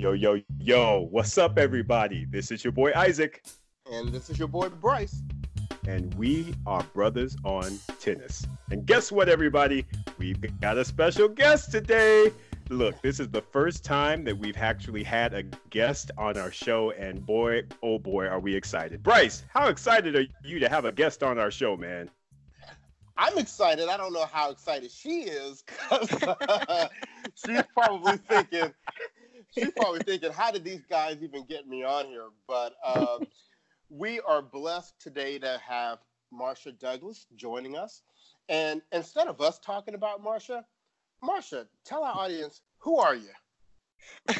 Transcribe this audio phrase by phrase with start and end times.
[0.00, 2.24] Yo, yo, yo, what's up, everybody?
[2.30, 3.44] This is your boy Isaac.
[3.92, 5.20] And this is your boy Bryce.
[5.86, 8.46] And we are bruthas on tennis.
[8.70, 9.84] And guess what, everybody?
[10.16, 12.32] We've got a special guest today.
[12.70, 16.92] Look, this is the first time that we've actually had a guest on our show,
[16.92, 19.02] and boy, oh boy, are we excited.
[19.02, 22.08] Bryce, how excited are you to have a guest on our show, man?
[23.20, 23.90] I'm excited.
[23.90, 26.88] I don't know how excited she is because uh,
[27.34, 28.72] she's probably thinking,
[29.50, 32.28] she's probably thinking, how did these guys even get me on here?
[32.46, 33.26] But um,
[33.90, 35.98] we are blessed today to have
[36.32, 38.02] Marsha Douglas joining us.
[38.48, 40.64] And instead of us talking about Marsha,
[41.22, 43.30] Marsha, tell our audience who are you?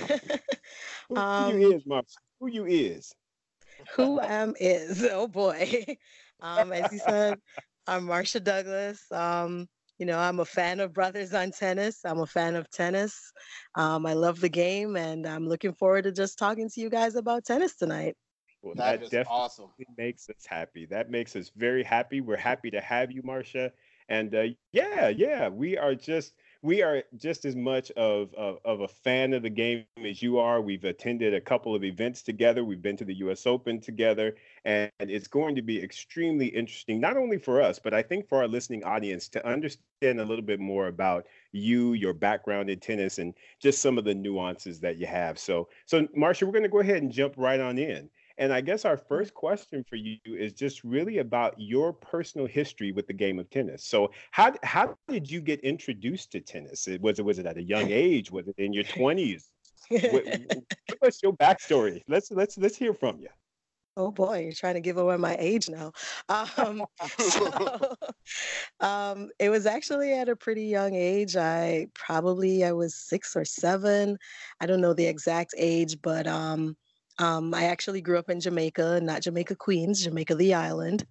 [1.08, 2.16] who, um, you is, Marsha?
[2.40, 3.12] Who you is?
[3.96, 5.04] Who am is?
[5.10, 5.84] Oh boy.
[6.42, 7.38] Um, as you said,
[7.86, 9.04] I'm Marsha Douglas.
[9.12, 9.68] Um,
[10.00, 12.00] you know, I'm a fan of Bruthas on Tennis.
[12.06, 13.32] I'm a fan of tennis.
[13.74, 17.16] Um, I love the game, and I'm looking forward to just talking to you guys
[17.16, 18.16] about tennis tonight.
[18.62, 19.70] Well, that, that definitely awesome.
[19.98, 20.86] makes us happy.
[20.86, 22.22] That makes us very happy.
[22.22, 23.72] We're happy to have you, Marsha.
[24.08, 28.80] And uh, yeah, yeah, we are just we are just as much of, of, of
[28.80, 30.60] a fan of the game as you are.
[30.60, 32.64] We've attended a couple of events together.
[32.64, 33.46] We've been to the U.S.
[33.46, 34.36] Open together,
[34.66, 38.38] and it's going to be extremely interesting, not only for us, but I think for
[38.38, 43.18] our listening audience to understand a little bit more about you, your background in tennis,
[43.18, 45.38] and just some of the nuances that you have.
[45.38, 48.10] So, so Marsha, we're going to go ahead and jump right on in.
[48.40, 49.06] And I guess our mm.
[49.06, 53.48] first question for you is just really about your personal history with the game of
[53.50, 53.84] tennis.
[53.84, 56.88] So how how did you get introduced to tennis?
[57.00, 58.32] Was it was it at a young age?
[58.32, 59.50] Was it in your twenties?
[59.90, 62.02] Give us your backstory.
[62.08, 63.28] Let's let's let's hear from you.
[63.96, 65.92] Oh boy, you're trying to give away my age now.
[66.56, 66.86] Um,
[67.18, 67.96] so,
[68.80, 71.36] um, it was actually at a pretty young age.
[71.36, 74.16] I probably I was six or seven.
[74.60, 76.76] I don't know the exact age, but um,
[77.20, 81.04] um, I actually grew up in Jamaica, not Jamaica Queens, Jamaica the island,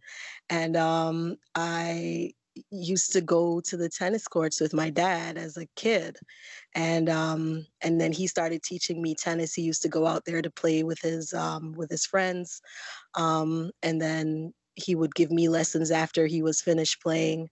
[0.50, 2.32] and um, I
[2.72, 6.18] used to go to the tennis courts with my dad as a kid,
[6.74, 9.54] and um, and then he started teaching me tennis.
[9.54, 12.60] He used to go out there to play with his um, with his friends,
[13.16, 17.50] um, and then he would give me lessons after he was finished playing.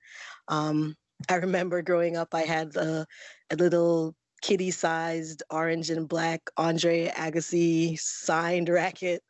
[0.47, 0.95] Um,
[1.29, 3.05] I remember growing up, I had a,
[3.51, 9.23] a little kitty sized orange and black Andre Agassi signed racket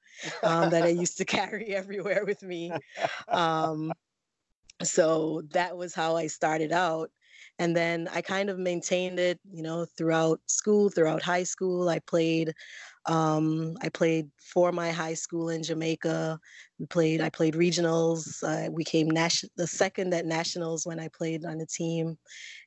[0.43, 2.71] um, that I used to carry everywhere with me.
[3.27, 3.91] Um,
[4.83, 7.09] so that was how I started out.
[7.59, 11.89] And then I kind of maintained it, you know, throughout school, throughout high school.
[11.89, 12.53] I played,
[13.07, 16.39] um, I played for my high school in Jamaica.
[16.77, 18.43] We played, I played regionals.
[18.43, 22.19] Uh, we came national, the second at nationals when I played on the team,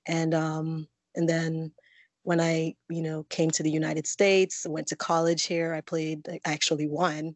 [0.07, 1.73] and um, and then
[2.31, 5.75] when I, you know, came to the United States, went to college here.
[5.75, 7.35] I played, I actually won,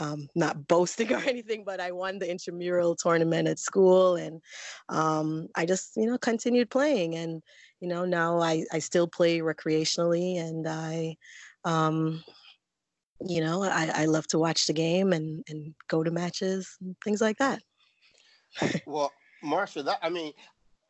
[0.00, 4.42] um, not boasting or anything, but I won the intramural tournament at school, and
[4.90, 7.14] um, I just, you know, continued playing.
[7.14, 7.42] And
[7.80, 11.16] you know, now I I still play recreationally, and I,
[11.64, 12.22] um,
[13.26, 16.94] you know, I, I love to watch the game and and go to matches and
[17.02, 17.62] things like that.
[18.86, 19.10] well,
[19.42, 20.34] Marsha, that I mean,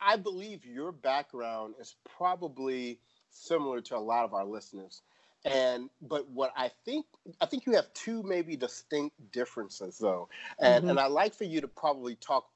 [0.01, 2.99] I believe your background is probably
[3.35, 5.03] similar to a lot of our listeners.
[5.45, 7.05] And but what I think
[7.41, 10.29] I think you have two maybe distinct differences though.
[10.59, 10.91] And mm-hmm.
[10.91, 12.47] and I like for you to probably talk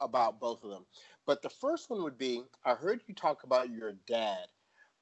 [0.00, 0.86] about both of them.
[1.26, 4.46] But the first one would be I heard you talk about your dad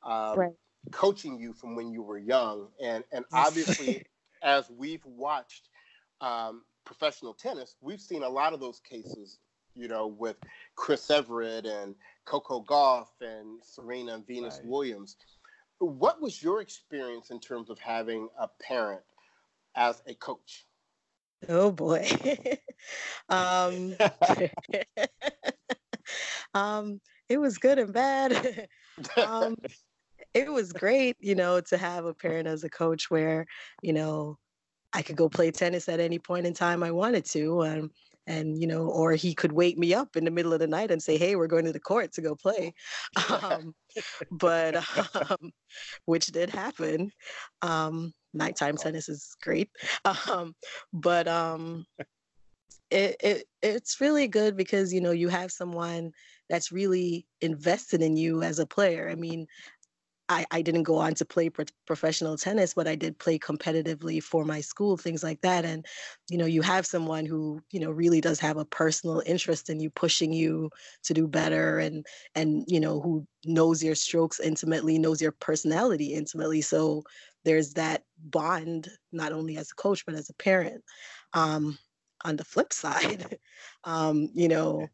[0.03, 0.53] um, right.
[0.91, 2.69] coaching you from when you were young.
[2.83, 4.05] And and obviously
[4.43, 5.69] as we've watched
[6.21, 9.39] um, professional tennis, we've seen a lot of those cases,
[9.77, 10.37] you know, with
[10.75, 11.95] Chris Evert and
[12.29, 14.69] Coco Gauff and Serena and Venus right.
[14.69, 15.17] Williams.
[15.79, 19.01] What was your experience in terms of having a parent
[19.77, 20.67] as a coach?
[21.49, 22.07] Oh boy.
[23.31, 23.95] um,
[26.55, 28.69] um, it was good and bad.
[29.17, 29.57] um,
[30.35, 33.47] it was great, you know, to have a parent as a coach where,
[33.83, 34.37] you know,
[34.93, 37.65] I could go play tennis at any point in time I wanted to.
[37.65, 37.91] Um,
[38.29, 40.91] and you know or he could wake me up in the middle of the night
[40.91, 42.75] and say hey we're going to the court to go play.
[43.29, 43.75] Um,
[44.31, 44.77] but
[45.31, 45.51] um,
[46.05, 47.11] which did happen.
[47.63, 49.71] Um, nighttime tennis is great.
[50.31, 50.55] Um,
[50.93, 51.85] but um,
[52.91, 56.13] it, it it's really good because you know you have someone
[56.49, 59.09] that's really invested in you as a player.
[59.11, 59.47] I mean
[60.29, 64.23] I, I didn't go on to play pro- professional tennis, but I did play competitively
[64.23, 65.65] for my school, things like that.
[65.65, 65.87] And,
[66.29, 69.81] you know, you have someone who, you know, really does have a personal interest in
[69.81, 70.71] you, pushing you
[71.05, 72.05] to do better and,
[72.35, 76.61] and, you know, who knows your strokes intimately, knows your personality intimately.
[76.61, 77.05] So
[77.45, 80.85] there's that bond, not only as a coach, but as a parent.
[81.33, 81.79] Um,
[82.25, 83.39] on the flip side,
[83.85, 84.89] um, you know,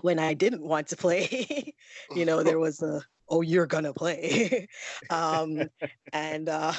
[0.00, 1.74] when I didn't want to play,
[2.14, 4.68] you know, there was a oh you're gonna play.
[5.10, 5.68] Um,
[6.12, 6.72] and uh,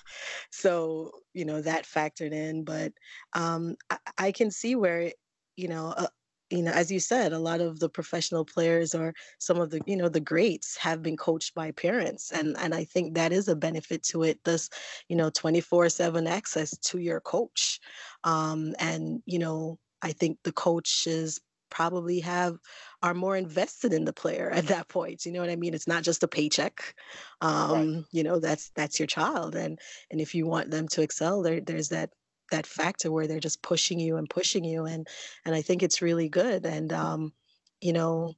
[0.50, 2.92] so you know that factored in but
[3.34, 5.12] um, I, I, can see where
[5.56, 6.06] you know uh,
[6.50, 9.80] you know as you said a lot of the professional players or some of the
[9.86, 13.48] you know the greats have been coached by parents and and i think that is
[13.48, 14.68] a benefit to it this
[15.08, 17.80] you know 24 7 access to your coach.
[18.24, 21.40] Um, and you know i think the coaches
[21.72, 22.58] probably have
[23.02, 25.88] are more invested in the player at that point you know what i mean it's
[25.88, 26.94] not just a paycheck
[27.40, 28.04] um, right.
[28.12, 29.78] you know that's that's your child and
[30.10, 32.10] and if you want them to excel there there's that
[32.50, 35.08] that factor where they're just pushing you and pushing you and
[35.46, 37.32] and i think it's really good and um,
[37.80, 38.34] you know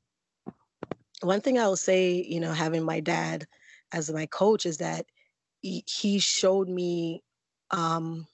[1.20, 3.46] one thing i will say you know having my dad
[3.92, 5.06] as my coach is that
[5.60, 7.22] he, he showed me
[7.70, 8.26] um,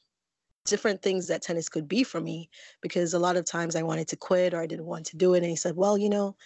[0.70, 2.48] different things that tennis could be for me
[2.80, 5.34] because a lot of times I wanted to quit or I didn't want to do
[5.34, 5.38] it.
[5.38, 6.36] And he said, well, you know,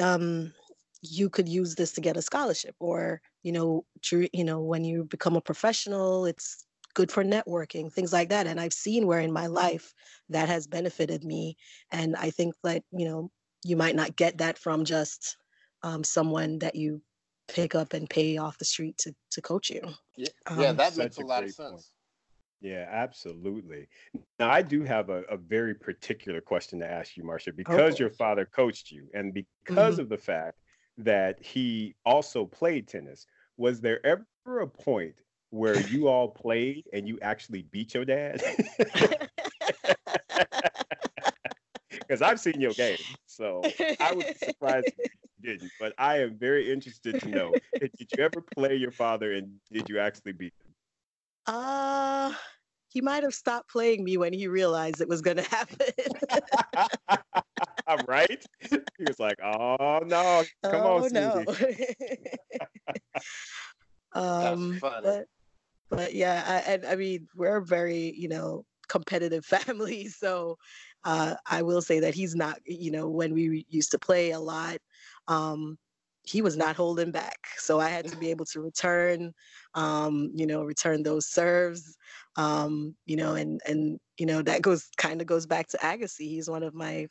[0.00, 0.52] um,
[1.02, 5.04] you could use this to get a scholarship or, you know, you know, when you
[5.04, 6.64] become a professional, it's
[6.94, 8.46] good for networking, things like that.
[8.46, 9.92] And I've seen where in my life
[10.30, 11.56] that has benefited me.
[11.92, 13.30] And I think that, you know,
[13.64, 15.36] you might not get that from just
[15.82, 17.02] um, someone that you
[17.48, 19.82] pick up and pay off the street to, to coach you.
[20.16, 21.70] Yeah, yeah um, that makes a, a lot of sense.
[21.70, 21.84] Point.
[22.60, 23.88] Yeah, absolutely.
[24.38, 28.10] Now, I do have a, a very particular question to ask you, Marsha, because your
[28.10, 30.02] father coached you, and because mm-hmm.
[30.02, 30.58] of the fact
[30.98, 33.26] that he also played tennis,
[33.56, 35.14] was there ever a point
[35.50, 38.42] where you all played and you actually beat your dad?
[41.90, 43.62] Because I've seen your game, so
[44.00, 45.10] I would be surprised if
[45.42, 45.72] you didn't.
[45.80, 49.88] But I am very interested to know: Did you ever play your father, and did
[49.88, 50.65] you actually beat him?
[51.46, 52.32] Uh,
[52.88, 55.86] he might have stopped playing me when he realized it was going to happen.
[57.86, 58.44] I'm right?
[58.70, 61.44] He was like, "Oh no, come oh, on, no."
[64.14, 65.26] um, but,
[65.90, 70.08] but yeah, I, and I mean, we're a very, you know, competitive family.
[70.08, 70.56] So
[71.04, 74.40] uh, I will say that he's not, you know, when we used to play a
[74.40, 74.78] lot,
[75.28, 75.78] um,
[76.26, 77.38] he was not holding back.
[77.56, 79.32] So I had to be able to return,
[79.74, 81.96] um, you know, return those serves,
[82.36, 86.28] um, you know, and and you know that goes kind of goes back to Agassi.
[86.28, 87.06] He's one of my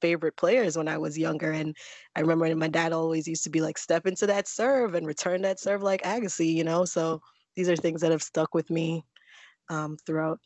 [0.00, 1.74] favorite players when I was younger, and
[2.14, 5.42] I remember my dad always used to be like, "Step into that serve and return
[5.42, 6.84] that serve like Agassi," you know.
[6.84, 7.20] So
[7.56, 9.02] these are things that have stuck with me
[9.70, 10.40] um, throughout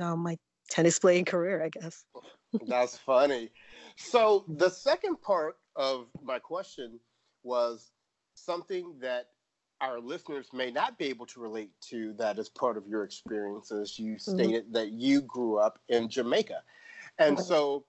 [0.00, 0.36] um, my
[0.70, 2.04] tennis playing career, I guess.
[2.66, 3.50] That's funny.
[3.96, 7.00] So the second part of my question
[7.44, 7.92] was
[8.34, 9.28] something that
[9.80, 13.80] our listeners may not be able to relate to that is part of your experiences.
[13.80, 14.34] as you mm-hmm.
[14.34, 16.62] stated that you grew up in Jamaica.
[17.18, 17.84] And so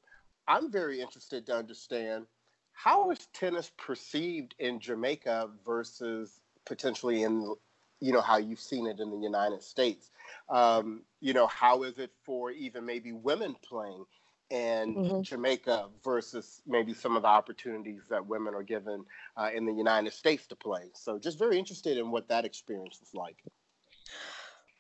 [0.47, 2.25] I'm very interested to understand
[2.73, 7.55] how is tennis perceived in Jamaica versus potentially in
[8.01, 10.11] you know how you've seen it in the United States.
[10.49, 14.05] Um, you know, how is it for even maybe women playing?
[14.51, 15.21] And mm-hmm.
[15.21, 19.03] Jamaica versus maybe some of the opportunities that women are given
[19.37, 20.91] uh, in the United States to play.
[20.93, 23.37] So, just very interested in what that experience was like.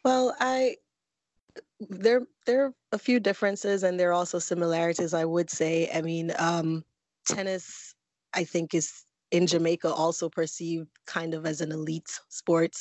[0.03, 0.77] Well, I
[1.79, 5.13] there there are a few differences and there are also similarities.
[5.13, 5.89] I would say.
[5.93, 6.83] I mean, um,
[7.25, 7.95] tennis,
[8.33, 12.75] I think, is in Jamaica also perceived kind of as an elite sport.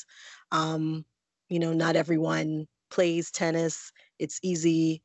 [0.52, 1.04] Um,
[1.48, 3.90] you know, not everyone plays tennis.
[4.18, 5.02] It's easy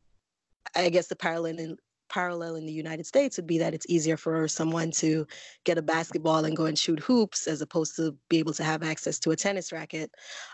[0.76, 1.78] I guess the parallel in
[2.10, 5.26] parallel in the United States would be that it's easier for someone to
[5.64, 8.84] get a basketball and go and shoot hoops as opposed to be able to have
[8.84, 10.12] access to a tennis racket.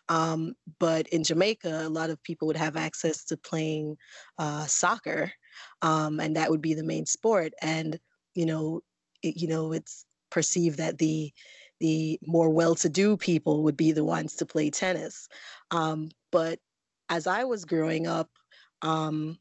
[0.09, 3.97] Um, but in Jamaica, a lot of people would have access to playing
[4.37, 5.31] uh, soccer,
[5.81, 7.53] um, and that would be the main sport.
[7.61, 7.99] And
[8.35, 8.81] you know,
[9.23, 11.31] it, you know, it's perceived that the
[11.79, 15.27] the more well-to-do people would be the ones to play tennis.
[15.71, 16.59] Um, but
[17.09, 18.29] as I was growing up,
[18.81, 19.37] um,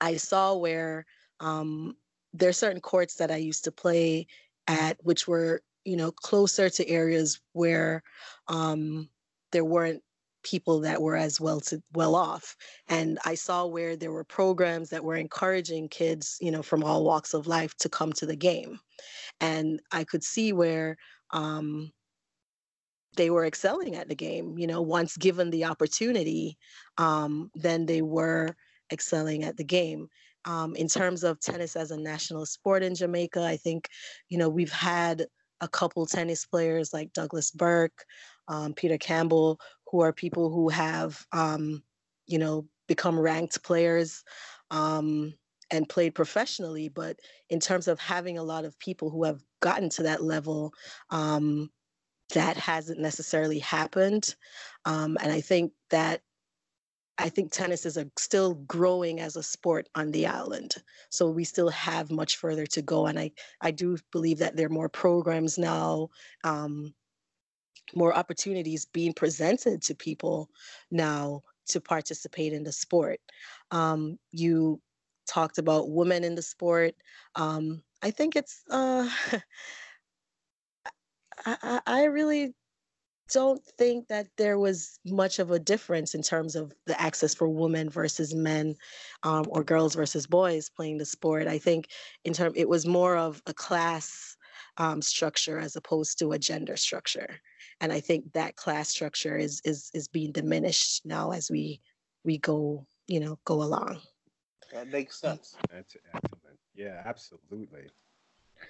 [0.00, 1.06] I saw where
[1.40, 1.96] um,
[2.32, 4.26] there are certain courts that I used to play
[4.66, 8.02] at, which were you know closer to areas where
[8.48, 9.08] um,
[9.52, 10.02] there weren't
[10.44, 14.88] people that were as well to well off and i saw where there were programs
[14.88, 18.36] that were encouraging kids you know from all walks of life to come to the
[18.36, 18.78] game
[19.40, 20.96] and i could see where
[21.32, 21.92] um,
[23.18, 24.58] they were excelling at the game.
[24.58, 26.56] You know, once given the opportunity,
[26.96, 28.56] um, then they were
[28.92, 30.08] excelling at the game.
[30.44, 33.88] Um, in terms of tennis as a national sport in Jamaica, I think,
[34.28, 35.26] you know, we've had
[35.60, 38.04] a couple tennis players like Douglas Burke,
[38.46, 41.82] um, Peter Campbell, who are people who have, um,
[42.26, 44.22] you know, become ranked players
[44.70, 45.34] um,
[45.70, 46.88] and played professionally.
[46.88, 47.18] But
[47.50, 50.72] in terms of having a lot of people who have gotten to that level,
[51.10, 51.70] um,
[52.34, 54.34] that hasn't necessarily happened.
[54.84, 56.20] Um, and I think that
[57.18, 60.76] I think tennis is a, still growing as a sport on the island.
[61.10, 63.06] So we still have much further to go.
[63.06, 66.10] And I, I do believe that there are more programs now,
[66.44, 66.94] um,
[67.94, 70.48] more opportunities being presented to people
[70.90, 73.18] now to participate in the sport.
[73.72, 74.80] Um, you
[75.28, 76.94] talked about women in the sport.
[77.34, 79.08] Um, I think it's, uh,
[81.44, 82.54] I, I really
[83.32, 87.48] don't think that there was much of a difference in terms of the access for
[87.48, 88.74] women versus men
[89.22, 91.46] um, or girls versus boys playing the sport.
[91.46, 91.88] I think
[92.24, 94.36] in term it was more of a class
[94.78, 97.40] um, structure as opposed to a gender structure,
[97.80, 101.80] and I think that class structure is is is being diminished now as we
[102.24, 104.00] we go you know go along.
[104.72, 105.56] That makes sense.
[105.70, 106.58] That's excellent.
[106.74, 107.88] Yeah, absolutely.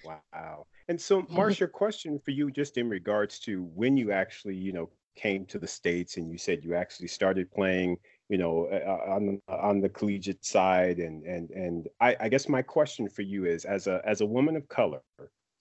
[0.02, 0.66] Wow.
[0.88, 4.90] And so, Marsha, question for you, just in regards to when you actually, you know,
[5.16, 9.40] came to the states, and you said you actually started playing, you know, uh, on
[9.48, 13.64] on the collegiate side, and and and I, I guess my question for you is,
[13.64, 15.02] as a as a woman of color,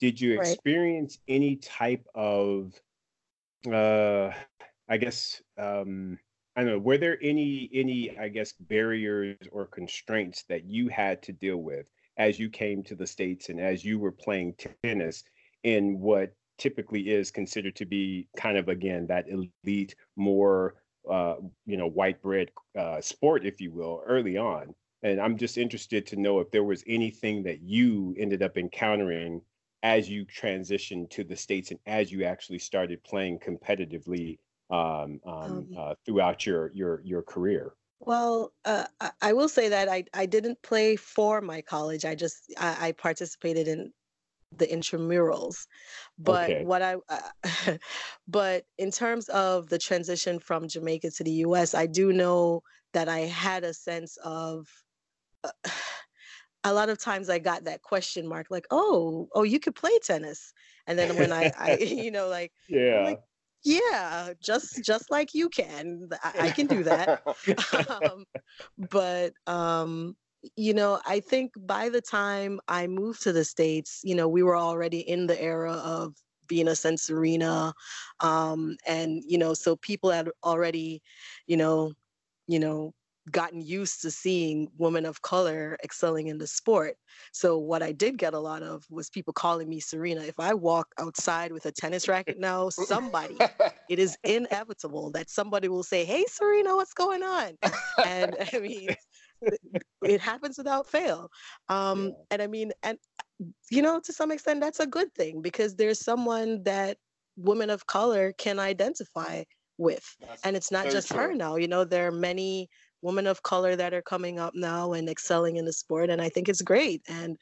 [0.00, 0.34] did you Right.
[0.34, 2.80] experience any type of,
[3.70, 4.32] uh,
[4.88, 6.18] I guess, um,
[6.56, 11.22] I don't know, were there any any I guess barriers or constraints that you had
[11.24, 11.86] to deal with?
[12.18, 15.24] As you came to the states and as you were playing tennis
[15.62, 20.74] in what typically is considered to be kind of again that elite more
[21.08, 24.74] uh, you know white bread uh, sport if you will early on.
[25.02, 29.42] And i'm just interested to know if there was anything that you ended up encountering
[29.84, 34.38] as you transitioned to the states and as you actually started playing competitively
[34.70, 37.74] um, um, Um, uh, throughout your your your career
[38.08, 42.06] Well, uh, I, I will say that I, I didn't play for my college.
[42.06, 43.92] I just I, I participated in
[44.52, 45.66] the intramurals.
[46.18, 47.78] But okay what I uh,
[48.28, 52.62] but in terms of the transition from Jamaica to the US, I do know
[52.94, 54.66] that I had a sense of
[55.44, 55.50] uh,
[56.64, 59.98] a lot of times I got that question mark like, "Oh, oh, you could play
[60.02, 60.52] tennis."
[60.86, 63.20] And then when I I you know like yeah like,
[63.64, 66.08] "Yeah, just just like you can.
[66.22, 67.10] I, I can do that."
[67.88, 68.24] um,
[68.78, 70.16] but um,
[70.56, 74.42] you know, I think by the time I moved to the states, you know, we
[74.42, 76.14] were already in the era of
[76.48, 77.74] Venus and Serena,
[78.20, 81.02] um, and you know, so people had already,
[81.46, 81.92] you know,
[82.46, 82.94] you know,
[83.30, 86.96] gotten used to seeing women of color excelling in the sport.
[87.32, 90.22] So what I did get a lot of was people calling me Serena.
[90.22, 93.38] If I walk outside with a tennis racket now, somebody,
[93.88, 97.58] it is inevitable that somebody will say, "Hey, Serena, what's going on?"
[98.04, 98.88] And I mean,
[100.02, 101.30] it happens without fail.
[101.68, 102.98] Um, yeah and I mean, and
[103.70, 106.98] you know, to some extent, that's a good thing because there's someone that
[107.36, 109.44] women of color can identify
[109.78, 111.56] with, That's and it's not just her now.
[111.56, 112.68] You know, there are many
[113.02, 116.28] women of color that are coming up now and excelling in the sport, and I
[116.28, 117.02] think it's great.
[117.08, 117.36] And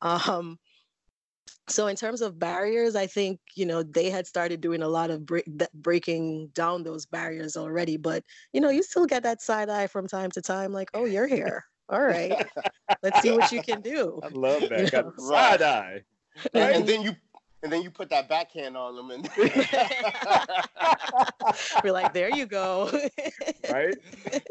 [0.00, 0.58] um,
[1.68, 5.10] so in terms of barriers i think you know they had started doing a lot
[5.10, 9.40] of break, th- breaking down those barriers already but you know you still get that
[9.40, 12.32] side eye from time to time like oh you're here all right
[13.02, 14.90] let's see what you can do I love that.
[14.90, 15.60] Got know the Right.
[15.60, 16.04] side eye.
[16.54, 16.76] and, Right?
[16.76, 17.16] and then you
[17.62, 19.30] and then you put that backhand on them and
[21.84, 22.90] we're like there you go
[23.70, 23.94] right?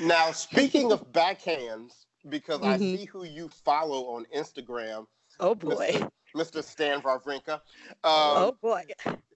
[0.00, 2.98] now speaking of backhands because i Mhm.
[2.98, 5.06] see who you follow on instagram
[5.40, 7.60] oh boy mr mr stan Wawrinka.
[8.04, 8.84] oh um, boy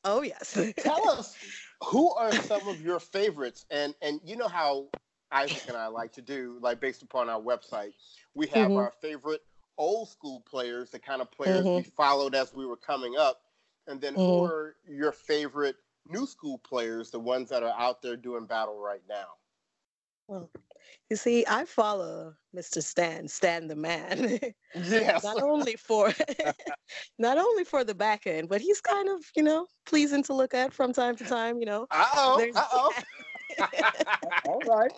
[0.04, 1.36] oh yes tell us
[1.84, 4.86] who are some of your favorites and and you know how
[5.32, 7.92] isaac and i like to do like based upon our website
[8.34, 8.76] we have Mhm.
[8.76, 9.40] our favorite
[9.78, 11.92] old school players the kind of players we Mhm.
[11.94, 13.42] followed as we were coming up
[13.86, 14.48] and then who Mhm.
[14.48, 15.76] are your favorite
[16.06, 19.26] new school players the ones that are out there doing battle right now
[20.28, 20.50] well
[21.10, 24.38] you see i follow mr stan stan the man
[24.74, 26.12] yes not only for
[27.18, 30.54] not only for the back end, but he's kind of, you know, pleasing to look
[30.54, 31.86] at from time to time, you know.
[31.90, 32.92] uh-oh There's uh-oh
[34.46, 34.92] All right.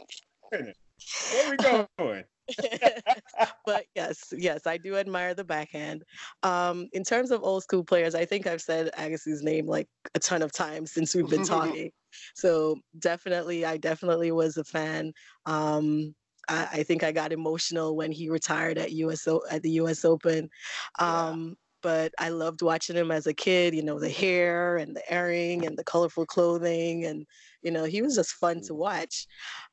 [0.50, 2.24] Where we going?
[3.66, 6.04] but yes, yes, I do admire the backhand.
[6.42, 10.18] Um, in terms of old school players, I think I've said Agassi's name like a
[10.18, 11.90] ton of times since we've been talking.
[12.34, 15.12] so definitely, I definitely was a fan.
[15.46, 16.14] Um,
[16.48, 20.50] I, I, think I got emotional when he retired at US at the US Open.
[20.98, 21.54] Um, yeah.
[21.82, 23.74] But I loved watching him as a kid.
[23.74, 27.26] You know, the hair and the earring and the colorful clothing, and
[27.62, 28.76] you know, he was just fun to mm.
[28.76, 29.26] watch.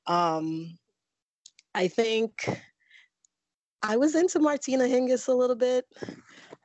[0.07, 0.77] Um,
[1.73, 2.47] I think
[3.81, 5.85] I was into Martina Hingis a little bit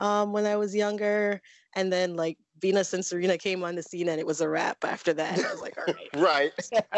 [0.01, 1.41] um, when I was younger,
[1.75, 4.79] and then like Venus and Serena came on the scene, and it was a wrap
[4.85, 5.39] after that.
[5.39, 6.53] I was like, all right,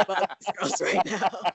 [0.06, 0.26] right,
[0.58, 1.30] girls right now.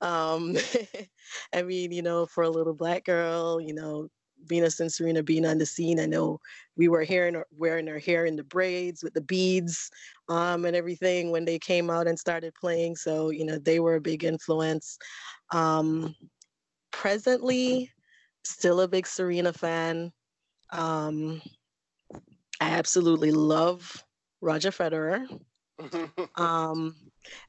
[0.00, 0.56] Um,
[1.54, 4.08] I mean, you know, for a little black girl, you know,
[4.46, 5.98] Venus and Serena being on the scene.
[5.98, 6.38] I know
[6.76, 9.90] we were hearing wearing their hair in the braids with the beads
[10.28, 12.96] um, and everything when they came out and started playing.
[12.96, 14.98] So you know they were a big influence.
[15.50, 16.14] Um,
[16.90, 17.90] presently,
[18.44, 20.12] still a big Serena fan.
[20.72, 21.42] Um,
[22.60, 24.04] I absolutely love
[24.40, 25.26] Roger Federer.
[26.36, 26.94] um,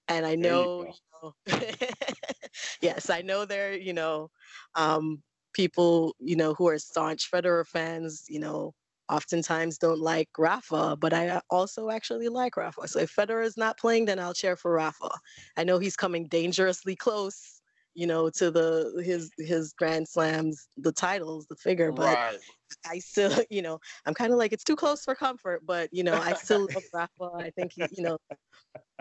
[0.08, 1.34] and I know, you know
[2.82, 4.30] yes, I know there, you know,
[4.76, 5.22] um,
[5.54, 8.74] people, you know, who are staunch Federer fans, you know,
[9.10, 12.88] oftentimes don't like Rafa, but I also actually like Rafa.
[12.88, 15.10] So if Federer is not playing, then I'll cheer for Rafa.
[15.58, 17.55] I know he's coming dangerously close,
[17.96, 22.40] you know, to the his his Grand Slams, the titles, the figure, but right.
[22.86, 26.04] I still, you know, I'm kind of like it's too close for comfort, but you
[26.04, 27.32] know, I still love Rafa.
[27.38, 28.18] I think he, you know,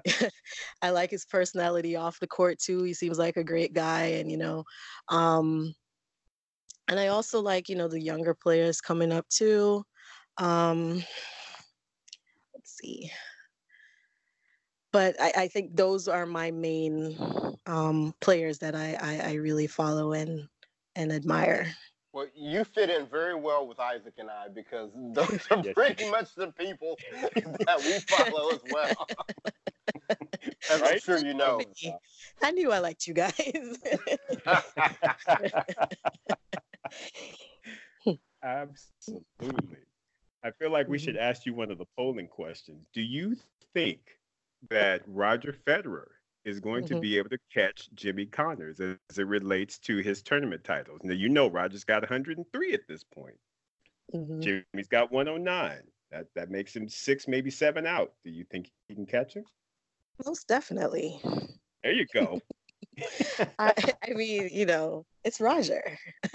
[0.82, 2.84] I like his personality off the court too.
[2.84, 4.64] He seems like a great guy, and you know,
[5.08, 5.74] um,
[6.88, 9.84] and I also like, you know, the younger players coming up too.
[10.38, 11.02] Um,
[12.54, 13.10] let's see.
[14.94, 17.16] But I, I think those are my main
[17.66, 20.48] um, players that I, I, I really follow and
[20.94, 21.74] and admire.
[22.12, 26.36] Well, you fit in very well with Isaac and I because those are pretty much
[26.36, 26.96] the people
[27.34, 29.06] that we follow as well.
[30.70, 30.92] As right?
[30.92, 31.60] I'm sure you know.
[32.40, 33.32] I knew I liked you guys.
[38.44, 39.78] Absolutely.
[40.44, 41.24] I feel like we should mm-hmm.
[41.24, 42.86] ask you one of the polling questions.
[42.94, 43.36] Do you
[43.72, 43.98] think
[44.70, 46.06] that Roger Federer
[46.44, 46.96] is going mm-hmm.
[46.96, 51.00] to be able to catch Jimmy Connors as, it relates to his tournament titles?
[51.02, 53.38] Now, you know Roger's got 103 at this point.
[54.14, 54.40] Mm-hmm.
[54.40, 55.78] Jimmy's got 109.
[56.10, 58.12] That, that makes him six, maybe seven out.
[58.24, 59.44] Do you think he can catch him?
[60.24, 61.20] Most definitely.
[61.82, 62.40] There you go.
[63.58, 63.72] I,
[64.08, 65.82] I, mean, you know, it's Roger.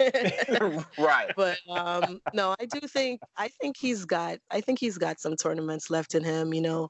[0.98, 1.30] right.
[1.36, 5.36] But um, no, I do think I think he's got I think he's got some
[5.36, 6.52] tournaments left in him.
[6.52, 6.88] You know,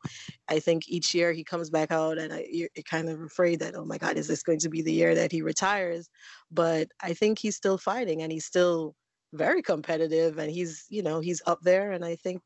[0.48, 3.74] I think each year he comes back out, and I, you're kind of afraid that
[3.76, 6.08] oh my God, is this going to be the year that he retires?
[6.50, 8.94] But I think he's still fighting, and he's still
[9.32, 12.42] very competitive, and he's you know he's up there, and I think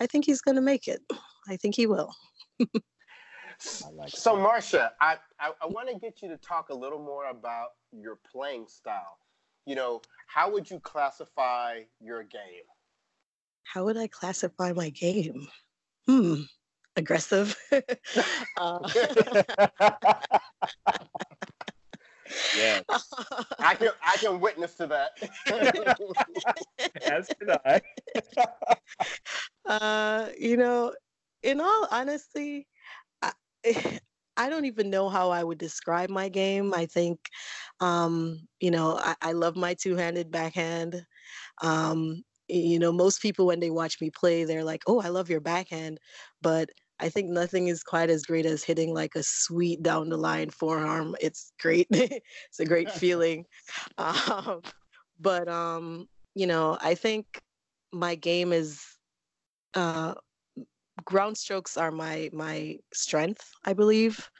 [0.00, 1.00] I think he's going to make it.
[1.48, 2.12] I think he will.
[3.94, 7.26] Like so, Marsha, I, I, I want to get you to talk a little more
[7.30, 9.18] about your playing style.
[9.66, 12.66] You know, how would you classify your game?
[13.64, 15.46] How would I classify my game?
[16.06, 16.42] Hmm,
[16.96, 17.56] aggressive.
[18.56, 18.90] uh,
[22.56, 22.80] yeah,
[23.58, 25.10] I can I can witness to that.
[27.02, 27.80] As can I.
[29.64, 30.92] Uh, you know,
[31.42, 32.66] in all honesty,
[34.36, 36.72] I don't even know how I would describe my game.
[36.74, 37.28] I think,
[37.80, 41.06] um, you know, I, I love my two handed backhand.
[41.62, 45.30] Um, you know, most people, when they watch me play, they're like, oh, I love
[45.30, 45.98] your backhand.
[46.42, 46.70] But
[47.00, 50.50] I think nothing is quite as great as hitting like a sweet down the line
[50.50, 51.16] forehand.
[51.20, 51.88] It's great.
[51.90, 53.46] it's a great feeling.
[53.98, 54.62] Um,
[55.18, 57.42] but, um, you know, I think
[57.92, 58.98] my game is
[59.74, 60.14] uh,
[61.04, 64.30] ground strokes are my my strength, I believe.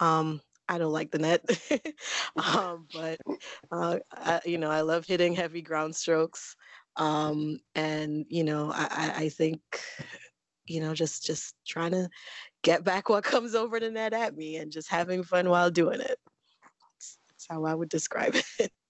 [0.00, 1.44] Um, I don't like the net,
[2.36, 3.18] um, but
[3.70, 6.56] uh, I, you know I love hitting heavy ground strokes,
[6.96, 9.60] um, and you know I, I think
[10.66, 12.08] you know just just trying to
[12.62, 16.00] get back what comes over the net at me and just having fun while doing
[16.00, 16.18] it.
[16.94, 18.72] That's, that's how I would describe it.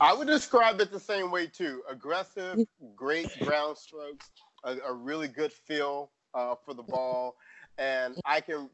[0.00, 1.82] I would describe it the same way too.
[1.88, 2.58] Aggressive,
[2.96, 4.30] great ground strokes,
[4.64, 7.36] a, a really good feel uh, for the ball,
[7.78, 8.70] and I can.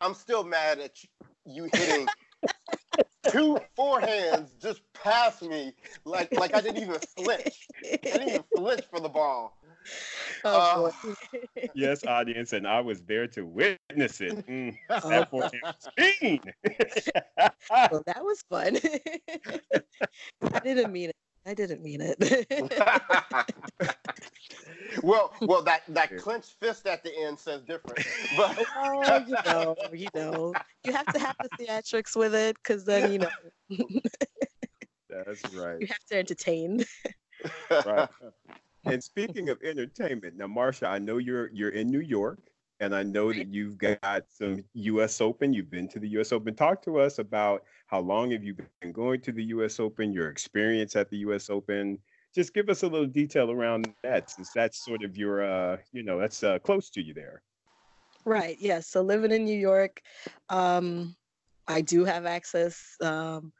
[0.00, 0.96] I'm still mad at
[1.44, 2.08] you hitting
[3.28, 7.66] two forehands just past me, like like I didn't even flinch.
[7.84, 9.56] I didn't even flinch for the ball.
[10.44, 11.14] Oh, uh,
[11.74, 14.46] yes, audience, and I was there to witness it.
[14.46, 15.28] Mm, that
[17.70, 17.88] oh.
[17.90, 18.78] well, that was fun.
[20.54, 21.16] I didn't mean it.
[21.46, 22.18] I didn't mean it.
[25.02, 28.04] Well, well, that that clenched fist at the end says different.
[28.36, 32.84] But oh, you know, you know, you have to have the theatrics with it because
[32.84, 33.28] then you know.
[35.08, 35.80] That's right.
[35.80, 36.84] You have to entertain.
[37.70, 38.08] right.
[38.84, 42.38] And speaking of entertainment, now Marsha, I know you're you're in New York,
[42.80, 45.20] and I know that you've got some U.S.
[45.20, 45.52] Open.
[45.52, 46.32] You've been to the U.S.
[46.32, 46.54] Open.
[46.54, 49.80] Talk to us about how long have you been going to the U.S.
[49.80, 50.12] Open?
[50.12, 51.50] Your experience at the U.S.
[51.50, 51.98] Open.
[52.34, 56.02] Just give us a little detail around that, since that's sort of your, uh, you
[56.02, 57.42] know, that's uh, close to you there.
[58.24, 58.56] Right.
[58.60, 58.68] Yes.
[58.68, 58.80] Yeah.
[58.80, 60.00] So living in New York,
[60.48, 61.16] um,
[61.66, 62.96] I do have access.
[63.00, 63.52] Um,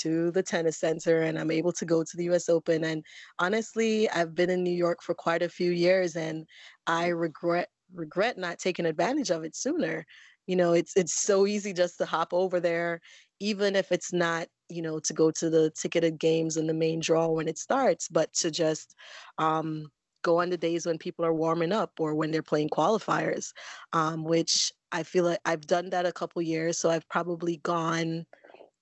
[0.00, 2.84] to the tennis center and I'm able to go to the US Open.
[2.84, 3.04] And
[3.38, 6.46] honestly, I've been in New York for quite a few years and
[6.86, 10.04] I regret regret not taking advantage of it sooner.
[10.46, 13.00] You know, it's it's so easy just to hop over there,
[13.40, 17.00] even if it's not, you know, to go to the ticketed games and the main
[17.00, 18.94] draw when it starts, but to just
[19.38, 19.86] um,
[20.22, 23.52] go on the days when people are warming up or when they're playing qualifiers,
[23.92, 26.78] um, which I feel like I've done that a couple years.
[26.78, 28.26] So I've probably gone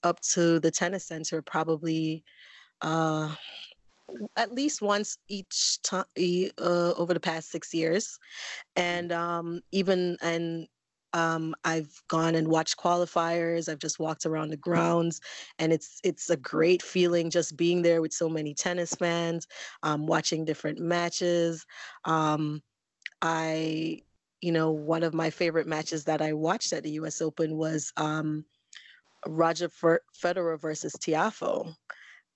[0.03, 2.25] up to the tennis center probably
[2.83, 3.35] uh,
[4.37, 8.19] at least once each time uh, over the past six years,
[8.77, 10.67] and um, even and
[11.15, 13.69] um, I've gone and watched qualifiers.
[13.69, 15.21] I've just walked around the grounds,
[15.61, 19.47] and it's it's a great feeling just being there with so many tennis fans,
[19.85, 21.65] um, watching different matches.
[22.05, 22.63] Um,
[23.23, 24.03] I,
[24.41, 27.23] you know, one of my favorite matches that I watched at the U.S.
[27.23, 28.45] Open was um,
[29.27, 31.73] Roger Federer versus Tiafoe,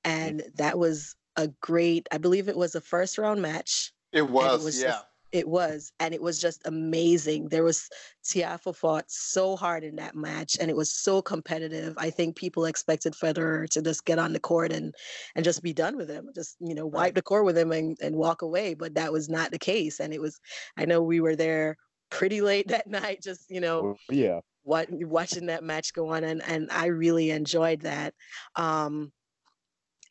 [0.05, 2.07] and that was a great.
[2.13, 3.93] I believe it was a first round match.
[4.13, 4.89] It was, it was yeah.
[4.91, 7.49] Just, it was, and it was just amazing.
[7.49, 7.89] There was
[8.25, 11.95] Tiafoe fought so hard in that match, and it was so competitive.
[11.99, 14.95] I think people expected Federer to just get on the court and
[15.35, 17.97] and just be done with him, just you know wipe the court with him and,
[18.01, 18.75] and walk away.
[18.75, 20.41] But that was not the case, and it was.
[20.77, 21.77] I know we were there
[22.11, 26.43] pretty late that night, just you know, yeah, what watching that match go on, and
[26.43, 28.15] and I really enjoyed that.
[28.57, 29.13] Um,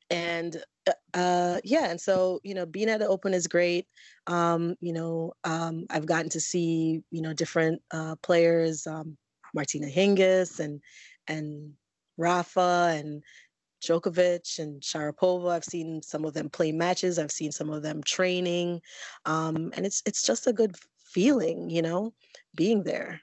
[0.10, 0.64] and
[1.14, 3.88] uh, yeah, and so you know, being at the Open is great.
[4.28, 9.18] Um, you know, um, I've gotten to see you know different uh, players, um,
[9.54, 10.82] Martina Hingis and
[11.28, 11.74] and
[12.18, 13.24] Rafa and
[13.84, 15.52] Djokovic and Sharapova.
[15.52, 17.20] I've seen some of them play matches.
[17.20, 18.82] I've seen some of them training,
[19.26, 22.14] um, and it's it's just a good feeling, you know,
[22.56, 23.22] being there.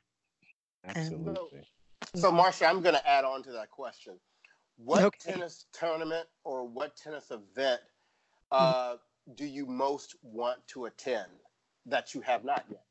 [0.85, 1.63] Absolutely.
[2.15, 4.19] So, so Marsha, I'm going to add on to that question.
[4.77, 5.33] What okay.
[5.33, 7.81] tennis tournament or what tennis event
[8.53, 8.57] mm-hmm.
[8.93, 8.97] uh,
[9.35, 11.31] do you most want to attend
[11.87, 12.83] that you have not yet?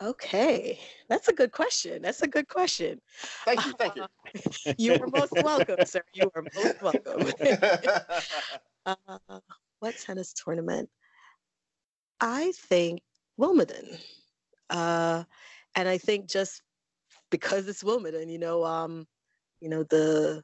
[0.00, 2.02] Okay, that's a good question.
[2.02, 3.00] That's a good question.
[3.44, 3.72] Thank you.
[3.72, 4.74] Thank you.
[4.78, 6.02] you are most welcome, sir.
[6.14, 7.32] You are most welcome.
[8.86, 9.40] uh,
[9.80, 10.88] what tennis tournament?
[12.20, 13.02] I think
[13.36, 13.98] Wimbledon.
[14.70, 15.24] Uh,
[15.74, 16.62] and I think just
[17.30, 19.06] because it's Wimbledon, you know, um,
[19.60, 20.42] you know, the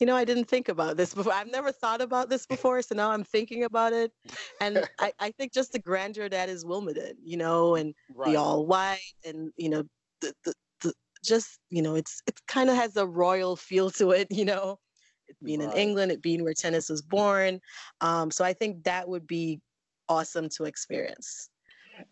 [0.00, 1.32] you know, I didn't think about this before.
[1.32, 4.12] I've never thought about this before, so now I'm thinking about it.
[4.60, 8.30] And I, I think just the grandeur that is Wimbledon, you know, and right.
[8.32, 9.84] the all white and you know,
[10.20, 14.10] the, the, the just, you know, it's it kind of has a royal feel to
[14.10, 14.78] it, you know.
[15.26, 15.72] It being right.
[15.72, 17.60] in England, it being where tennis was born.
[18.02, 19.60] Um, so I think that would be
[20.08, 21.48] awesome to experience.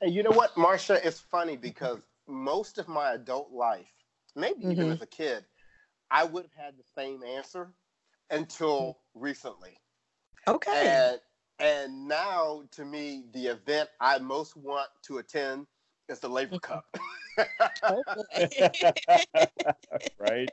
[0.01, 1.05] And you know what, Marsha?
[1.05, 3.92] It's funny because most of my adult life,
[4.35, 4.73] maybe mm-hmm.
[4.73, 5.45] even as a kid,
[6.12, 7.72] I would have had the same answer
[8.31, 9.79] until recently.
[10.46, 11.09] Okay.
[11.09, 11.18] And
[11.59, 15.66] and now to me, the event I most want to attend
[16.09, 16.85] is the Laver Cup.
[20.18, 20.51] right.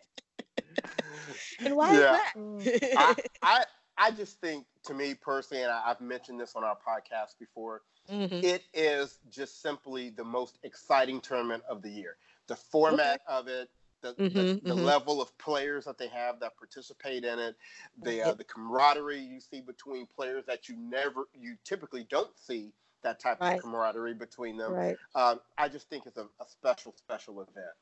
[1.60, 2.20] And why yeah.
[2.56, 2.94] is that?
[2.98, 3.64] I, I
[4.02, 7.82] I just think to me personally, and I, have mentioned this on our podcast before,
[8.10, 8.46] mm-hmm.
[8.46, 12.16] it is just simply the most exciting tournament of the year.
[12.48, 13.38] The format okay.
[13.38, 13.70] of it,
[14.02, 14.84] the, mm-hmm, the, the mm-hmm.
[14.84, 17.56] level of players that they have that participate in it,
[18.04, 22.72] the uh, the camaraderie you see between players that you never, you typically don't see
[23.04, 23.56] that type right.
[23.56, 24.74] of camaraderie between them.
[24.74, 24.98] Right.
[25.16, 27.76] Um, I just think it's a, a special, special event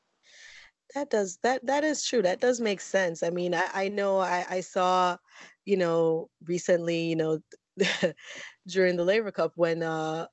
[0.94, 4.18] that does that that is true that does make sense i mean i, I know
[4.18, 5.16] I, I saw
[5.64, 7.40] you know recently you know
[8.66, 10.26] during the Laver Cup when uh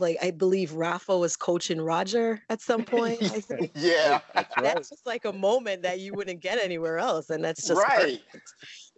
[0.00, 3.20] like I believe Rafa was coaching Roger at some point.
[3.74, 7.66] yeah, that's, that's just like a moment that you wouldn't get anywhere else, and that's
[7.66, 8.20] just right.
[8.26, 8.54] Perfect.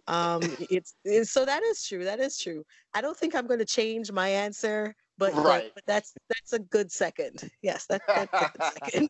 [0.07, 2.03] Um, it's, it's so that is true.
[2.03, 2.63] That is true.
[2.93, 5.63] I don't think I'm going to change my answer but, right.
[5.63, 7.49] but, but that's that's a good second.
[7.61, 9.07] Yes, that, that's a good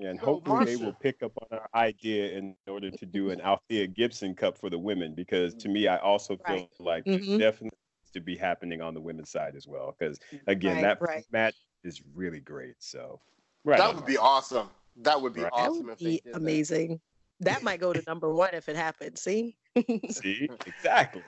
[0.00, 3.86] and hopefully they will pick up on our idea in order to do an Althea
[3.86, 6.68] Gibson Cup for the women because to me I also feel right.
[6.78, 7.38] like mm-hmm.
[7.38, 7.77] definitely
[8.12, 11.24] to be happening on the women's side as well because again right, that right.
[11.32, 13.20] match is really great so
[13.64, 17.00] right that would be awesome that would be awesome that would be amazing
[17.40, 17.54] that.
[17.54, 19.56] that might go to number one if it happens see
[20.10, 21.22] see exactly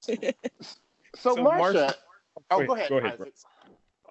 [0.00, 0.14] so,
[1.16, 1.94] so Marsha, Marsha
[2.50, 3.18] oh wait, go ahead, go ahead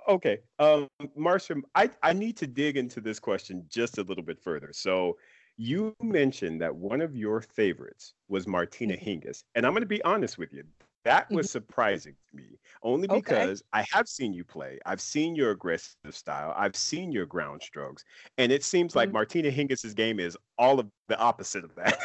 [0.07, 4.39] okay um Marsha I, I need to dig into this question just a little bit
[4.39, 5.17] further so
[5.57, 9.27] you mentioned that one of your favorites was Martina mm-hmm.
[9.27, 9.43] Hingis.
[9.53, 10.63] And I'm going to be honest with you.
[11.03, 11.51] That was mm-hmm.
[11.51, 13.81] surprising to me, only because okay.
[13.81, 14.79] I have seen you play.
[14.85, 16.53] I've seen your aggressive style.
[16.55, 18.03] I've seen your ground strokes,
[18.37, 19.15] and it seems like mm-hmm.
[19.15, 21.97] Martina Hingis's game is all of the opposite of that.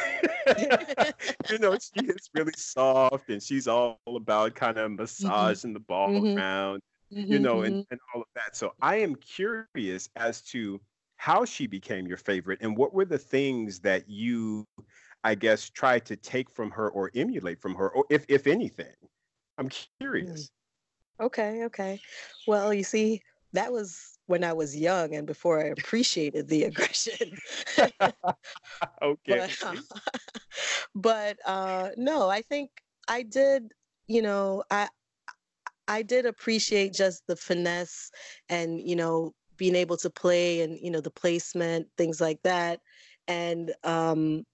[1.49, 5.01] you know, she is really soft, and she's all about kind of mm-hmm.
[5.01, 5.73] massaging mm-hmm.
[5.73, 6.37] the ball mm-hmm.
[6.37, 6.81] around.
[7.09, 8.57] You know, and, and all of that.
[8.57, 10.81] So I am curious as to
[11.15, 14.65] how she became your favorite, and what were the things that you
[15.23, 18.95] I guess, try to take from her or emulate from her, or if if anything?
[19.57, 19.87] I'm mm.
[19.99, 20.49] curious.
[21.19, 21.99] Okay, okay.
[22.47, 23.21] Well, you see,
[23.53, 27.37] that was when I was young and before I appreciated the aggression.
[29.01, 29.17] okay.
[29.25, 29.75] But, uh,
[30.95, 32.69] but uh, no, I think
[33.07, 33.71] I did.
[34.07, 34.87] You know, I
[35.87, 38.11] I did appreciate just the finesse
[38.49, 42.79] and you know being able to play and you know the placement, things like that,
[43.27, 44.45] and um,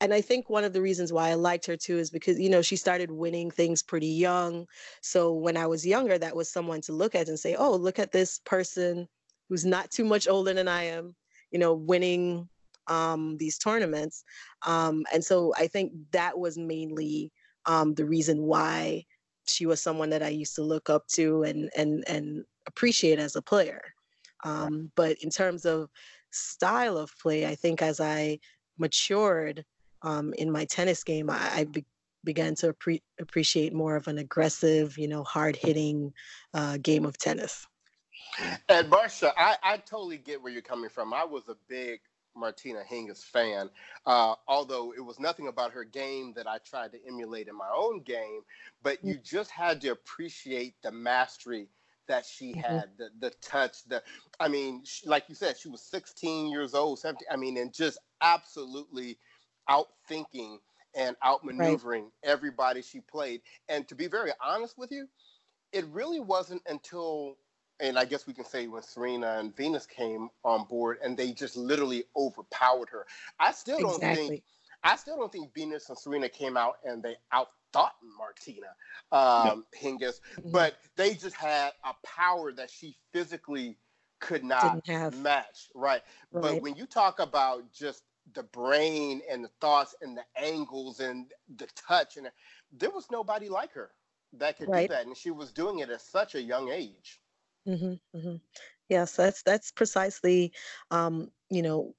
[0.00, 2.48] and I think one of the reasons why I liked her too is because, you
[2.48, 4.66] know, she started winning things pretty young.
[5.02, 7.98] So when I was younger, that was someone to look at and say, oh, look
[7.98, 9.06] at this person
[9.48, 11.14] who's not too much older than I am,
[11.50, 12.48] you know, winning
[12.86, 14.24] um, these tournaments.
[14.66, 17.30] Um, and so I think that was mainly
[17.66, 19.04] um, the reason why
[19.46, 23.36] she was someone that I used to look up to and and and appreciate as
[23.36, 23.82] a player.
[24.44, 25.90] Um, but in terms of
[26.30, 28.38] style of play, I think as I
[28.80, 29.64] matured
[30.02, 31.84] um, in my tennis game, I, I be-
[32.24, 36.12] began to appre- appreciate more of an aggressive, you know, hard hitting
[36.54, 37.66] uh, game of tennis.
[38.68, 41.12] And Marsha, I, I totally get where you're coming from.
[41.12, 42.00] I was a big
[42.36, 43.68] Martina Hingis fan,
[44.06, 47.68] uh, although it was nothing about her game that I tried to emulate in my
[47.74, 48.42] own game,
[48.82, 49.24] but you mm.
[49.24, 51.68] just had to appreciate the mastery
[52.10, 52.60] that she mm-hmm.
[52.60, 54.02] had, the the touch, the
[54.40, 57.26] I mean, she, like you said, she was 16 years old, 17.
[57.30, 59.16] I mean, and just absolutely
[59.68, 60.58] outthinking
[60.96, 62.10] and outmaneuvering right.
[62.24, 63.42] everybody she played.
[63.68, 65.06] And to be very honest with you,
[65.72, 67.36] it really wasn't until
[67.78, 71.32] and I guess we can say when Serena and Venus came on board and they
[71.32, 73.06] just literally overpowered her.
[73.38, 74.28] I still don't exactly.
[74.28, 74.42] think
[74.82, 77.16] I still don't think Venus and Serena came out and they
[77.72, 78.68] outthought Martina
[79.12, 79.64] um, no.
[79.80, 80.50] Hingis, mm-hmm.
[80.50, 83.76] but they just had a power that she physically
[84.20, 85.68] could not match.
[85.74, 86.02] Right.
[86.32, 86.42] right.
[86.42, 88.02] But when you talk about just
[88.34, 92.30] the brain and the thoughts and the angles and the touch and
[92.72, 93.90] there was nobody like her
[94.34, 94.88] that could right.
[94.88, 97.20] do that and she was doing it at such a young age
[97.66, 98.36] mm-hmm, mm-hmm.
[98.88, 100.52] yes that's that's precisely
[100.90, 101.94] um, you know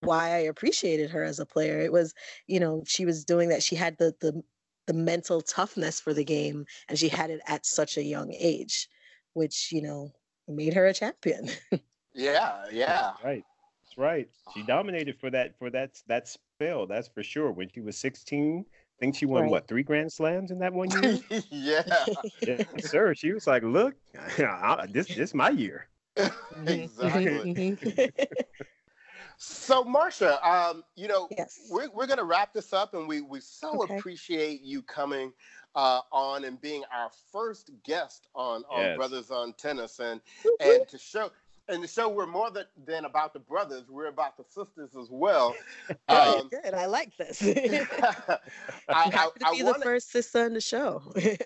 [0.00, 2.14] why i appreciated her as a player it was
[2.46, 4.42] you know she was doing that she had the the
[4.86, 8.88] the mental toughness for the game and she had it at such a young age
[9.34, 10.10] which you know
[10.48, 11.48] made her a champion
[12.14, 13.44] yeah yeah right
[13.90, 14.28] that's right.
[14.54, 14.66] She ah.
[14.66, 16.86] dominated for that for that that spell.
[16.86, 17.50] That's for sure.
[17.50, 19.50] When she was 16, I think she won right.
[19.50, 21.18] what three Grand Slams in that one year.
[21.50, 21.82] yeah.
[22.46, 23.14] yeah, sir.
[23.14, 23.94] She was like, "Look,
[24.90, 27.54] this this my year." Mm-hmm, mm-hmm, exactly.
[27.54, 28.62] Mm-hmm.
[29.42, 31.66] So, Marsha, um, you know, yes.
[31.70, 33.96] we're we're gonna wrap this up, and we we so okay.
[33.96, 35.32] appreciate you coming
[35.74, 38.98] uh, on and being our first guest on on yes.
[38.98, 40.20] Bruthas on Tennis, and
[40.60, 41.30] and to show
[41.70, 45.08] and the show we're more than, than about the brothers we're about the sisters as
[45.10, 45.54] well.
[46.08, 47.40] Um, good i like this.
[47.42, 48.38] I,
[48.88, 51.02] I, to I be wanna, the first sister in the show.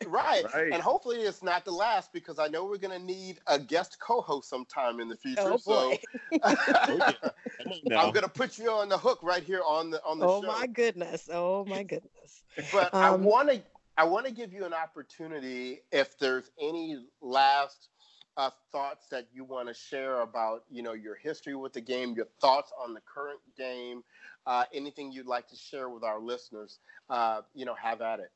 [0.06, 0.42] Right.
[0.54, 0.72] right.
[0.72, 3.98] And hopefully it's not the last because i know we're going to need a guest
[4.00, 5.96] co-host sometime in the future oh, so
[6.44, 10.40] i'm going to put you on the hook right here on the on the oh
[10.40, 10.48] show.
[10.48, 11.28] my goodness.
[11.32, 12.42] Oh my goodness.
[12.72, 13.62] But um, i want to
[13.96, 17.88] i want to give you an opportunity if there's any last
[18.36, 22.14] uh, thoughts that you want to share about you know your history with the game,
[22.14, 24.02] your thoughts on the current game,
[24.46, 26.78] uh, anything you'd like to share with our listeners,
[27.10, 28.30] uh, you know, have at it.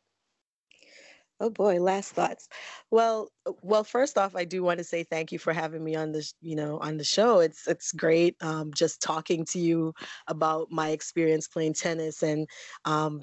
[1.41, 2.49] Oh boy, last thoughts.
[2.91, 3.31] Well,
[3.63, 6.35] well, first off, I do want to say thank you for having me on this,
[6.41, 7.39] you know, on the show.
[7.39, 9.95] It's it's great um, just talking to you
[10.27, 12.49] about my experience playing tennis and
[12.85, 13.23] um,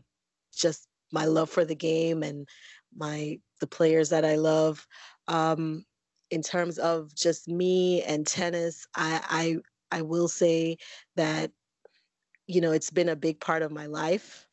[0.56, 2.48] just my love for the game and
[2.96, 4.88] my the players that I love.
[5.28, 5.84] Um,
[6.32, 9.60] in terms of just me and tennis, I,
[9.92, 10.78] I I will say
[11.16, 11.52] that
[12.48, 14.48] you know it's been a big part of my life.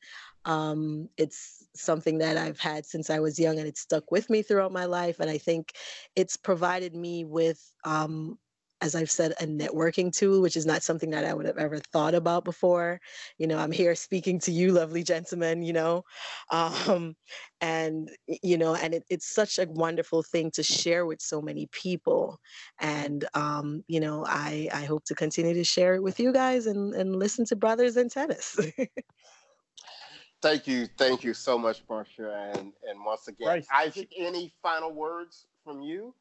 [0.45, 4.43] Um, it's something that I've had since I was young, and it's stuck with me
[4.43, 5.21] throughout my life.
[5.21, 5.73] And I think
[6.17, 8.39] it's provided me with um,
[8.83, 11.79] as I've said, a networking tool, which is not something that I would have ever
[11.79, 13.01] thought about before.
[13.39, 16.05] You know, I'm here speaking to you, lovely gentlemen, you know,
[16.51, 17.15] um,
[17.61, 18.11] and,
[18.43, 22.41] you know, and it, it's such a wonderful thing to share with so many people.
[22.81, 26.67] And, um, you know, I, I hope to continue to share it with you guys
[26.67, 28.59] and, and listen to Bruthas in Tennis.
[30.43, 30.89] thank you.
[30.99, 32.57] Thank you so much, Marsha.
[32.57, 33.67] And, and once again, right.
[33.73, 36.15] Isaac, any final words from you?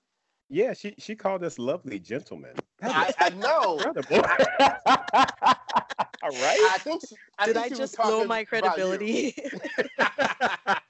[0.54, 2.52] Yeah, she she called us lovely gentlemen.
[2.84, 3.80] I, I know.
[6.24, 6.60] All right.
[6.60, 7.04] I think.
[7.08, 9.32] She, I Did think I just blow my credibility?
[9.98, 10.84] that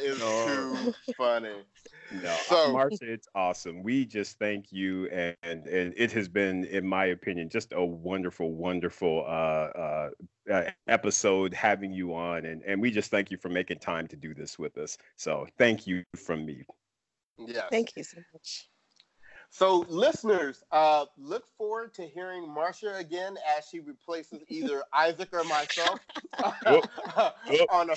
[0.00, 0.46] is no.
[0.46, 1.52] too funny.
[2.10, 3.82] No, so, Marsha, it's awesome.
[3.82, 8.52] We just thank you, and, and it has been, in my opinion, just a wonderful,
[8.52, 10.10] wonderful uh, uh,
[10.50, 14.16] uh, episode having you on, and and we just thank you for making time to
[14.16, 14.96] do this with us.
[15.16, 16.64] So, thank you from me.
[17.48, 17.66] Yes.
[17.70, 18.68] Thank you so much.
[19.50, 25.44] So, listeners, uh, look forward to hearing Marsha again as she replaces either Isaac or
[25.44, 26.00] myself
[27.70, 27.96] on a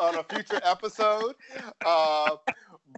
[0.00, 1.36] on a future episode.
[1.84, 2.36] Uh,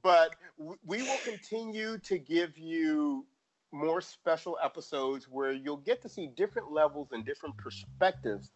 [0.02, 3.26] but w- we will continue to give you
[3.72, 8.52] more special episodes where you'll get to see different levels and different perspectives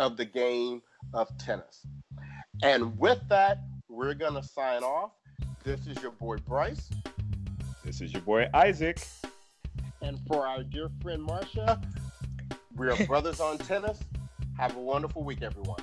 [0.00, 0.82] of the game
[1.14, 1.86] of tennis.
[2.62, 5.12] And with that, we're going to sign off.
[5.66, 6.88] This is your boy Bryce.
[7.84, 9.04] This is your boy Isaac.
[10.00, 11.82] And for our dear friend Marsha,
[12.76, 13.98] we are Bruthas on Tennis.
[14.56, 15.80] Have a wonderful week, everyone.